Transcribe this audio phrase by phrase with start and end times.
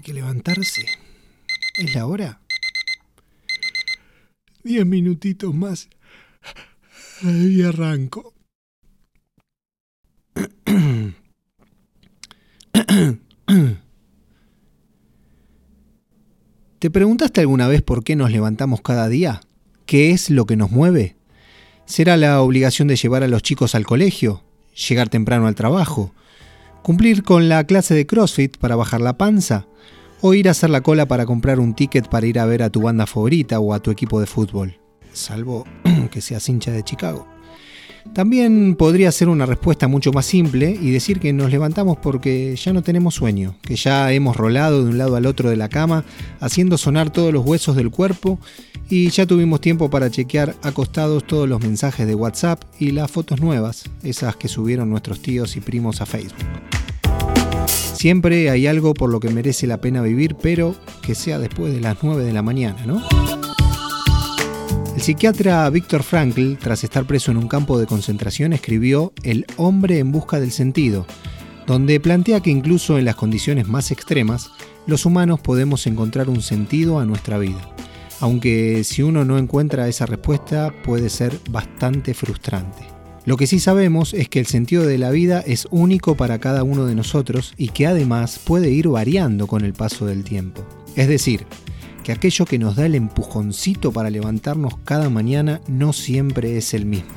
[0.00, 0.86] levantarse.
[1.76, 2.40] ¿Es la hora?
[4.62, 5.88] Diez minutitos más.
[7.22, 8.34] Y arranco.
[16.78, 19.40] ¿Te preguntaste alguna vez por qué nos levantamos cada día?
[19.86, 21.16] ¿Qué es lo que nos mueve?
[21.84, 24.42] ¿Será la obligación de llevar a los chicos al colegio?
[24.88, 26.12] ¿Llegar temprano al trabajo?
[26.82, 29.66] ¿Cumplir con la clase de CrossFit para bajar la panza?
[30.20, 32.70] ¿O ir a hacer la cola para comprar un ticket para ir a ver a
[32.70, 34.80] tu banda favorita o a tu equipo de fútbol?
[35.12, 35.64] Salvo
[36.10, 37.28] que seas hincha de Chicago.
[38.14, 42.72] También podría ser una respuesta mucho más simple y decir que nos levantamos porque ya
[42.72, 46.04] no tenemos sueño, que ya hemos rolado de un lado al otro de la cama,
[46.40, 48.38] haciendo sonar todos los huesos del cuerpo
[48.90, 53.40] y ya tuvimos tiempo para chequear acostados todos los mensajes de WhatsApp y las fotos
[53.40, 56.36] nuevas, esas que subieron nuestros tíos y primos a Facebook.
[58.02, 61.80] Siempre hay algo por lo que merece la pena vivir, pero que sea después de
[61.80, 63.00] las 9 de la mañana, ¿no?
[64.96, 70.00] El psiquiatra Viktor Frankl, tras estar preso en un campo de concentración, escribió El hombre
[70.00, 71.06] en busca del sentido,
[71.68, 74.50] donde plantea que incluso en las condiciones más extremas,
[74.88, 77.72] los humanos podemos encontrar un sentido a nuestra vida.
[78.18, 82.82] Aunque si uno no encuentra esa respuesta puede ser bastante frustrante.
[83.24, 86.64] Lo que sí sabemos es que el sentido de la vida es único para cada
[86.64, 90.64] uno de nosotros y que además puede ir variando con el paso del tiempo.
[90.96, 91.46] Es decir,
[92.02, 96.84] que aquello que nos da el empujoncito para levantarnos cada mañana no siempre es el
[96.84, 97.14] mismo.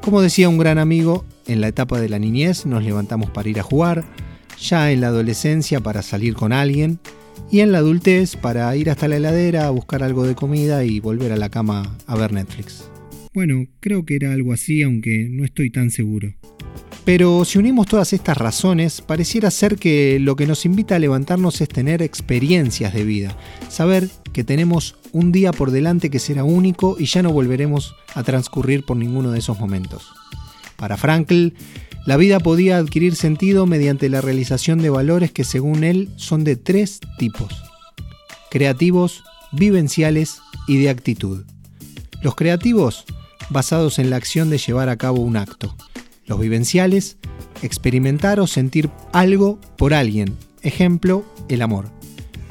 [0.00, 3.60] Como decía un gran amigo, en la etapa de la niñez nos levantamos para ir
[3.60, 4.04] a jugar,
[4.58, 6.98] ya en la adolescencia para salir con alguien
[7.50, 11.00] y en la adultez para ir hasta la heladera a buscar algo de comida y
[11.00, 12.84] volver a la cama a ver Netflix.
[13.34, 16.34] Bueno, creo que era algo así aunque no estoy tan seguro.
[17.04, 21.60] Pero si unimos todas estas razones, pareciera ser que lo que nos invita a levantarnos
[21.60, 23.36] es tener experiencias de vida,
[23.68, 28.22] saber que tenemos un día por delante que será único y ya no volveremos a
[28.22, 30.08] transcurrir por ninguno de esos momentos.
[30.76, 31.48] Para Frankl,
[32.06, 36.54] la vida podía adquirir sentido mediante la realización de valores que según él son de
[36.54, 37.52] tres tipos.
[38.50, 41.44] Creativos, vivenciales y de actitud.
[42.22, 43.04] Los creativos,
[43.54, 45.74] basados en la acción de llevar a cabo un acto
[46.26, 47.16] los vivenciales,
[47.62, 51.90] experimentar o sentir algo por alguien, ejemplo, el amor.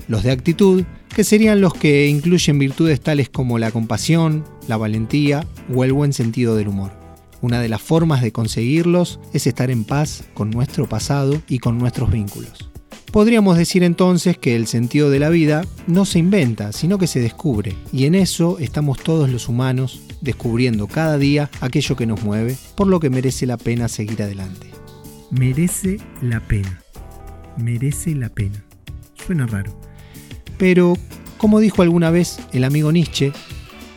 [0.08, 0.84] Los de actitud,
[1.16, 6.14] que serían los que incluyen virtudes tales como la compasión, la valentía o el buen
[6.14, 6.92] sentido del humor.
[7.42, 11.78] Una de las formas de conseguirlos es estar en paz con nuestro pasado y con
[11.78, 12.73] nuestros vínculos.
[13.14, 17.20] Podríamos decir entonces que el sentido de la vida no se inventa, sino que se
[17.20, 22.58] descubre, y en eso estamos todos los humanos descubriendo cada día aquello que nos mueve,
[22.74, 24.66] por lo que merece la pena seguir adelante.
[25.30, 26.82] Merece la pena.
[27.56, 28.66] Merece la pena.
[29.14, 29.80] Suena raro.
[30.58, 30.96] Pero,
[31.38, 33.32] como dijo alguna vez el amigo Nietzsche,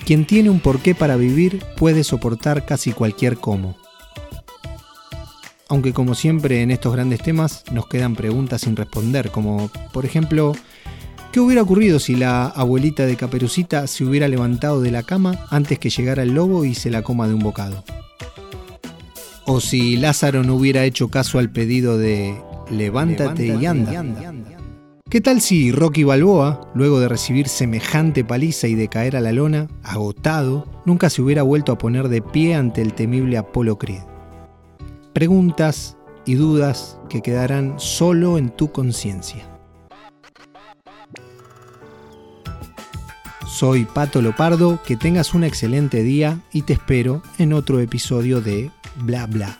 [0.05, 3.79] quien tiene un porqué para vivir puede soportar casi cualquier cómo
[5.69, 10.53] aunque como siempre en estos grandes temas nos quedan preguntas sin responder, como por ejemplo,
[11.33, 15.79] ¿qué hubiera ocurrido si la abuelita de Caperucita se hubiera levantado de la cama antes
[15.79, 17.83] que llegara el lobo y se la coma de un bocado?
[19.45, 22.37] O si Lázaro no hubiera hecho caso al pedido de
[22.71, 24.05] levántate, y anda.
[25.09, 29.31] ¿Qué tal si Rocky Balboa, luego de recibir semejante paliza y de caer a la
[29.31, 34.03] lona, agotado, nunca se hubiera vuelto a poner de pie ante el temible Apolo Creed?
[35.17, 35.97] Preguntas
[36.27, 39.49] y dudas que quedarán solo en tu conciencia.
[43.47, 48.71] Soy Pato Lopardo, que tengas un excelente día y te espero en otro episodio de
[48.97, 49.59] Bla Bla.